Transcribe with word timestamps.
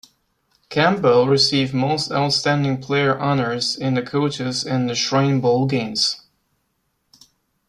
Campbell 0.69 1.27
received 1.27 1.75
most 1.75 2.11
outstanding 2.11 2.81
player 2.81 3.19
honours 3.21 3.75
in 3.77 3.93
the 3.93 4.01
Coaches 4.01 4.63
and 4.63 4.89
the 4.89 4.95
Shrine 4.95 5.39
Bowl 5.41 5.67
games. 5.67 6.19